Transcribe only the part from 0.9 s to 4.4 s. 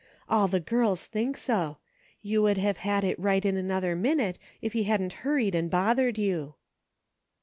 think so. You would have had it right in another minute